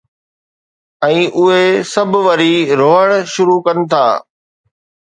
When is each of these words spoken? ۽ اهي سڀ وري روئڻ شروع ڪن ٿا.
۽ 1.07 1.19
اهي 1.33 1.77
سڀ 1.91 2.11
وري 2.25 2.51
روئڻ 2.83 3.07
شروع 3.35 3.59
ڪن 3.69 3.77
ٿا. 3.95 4.05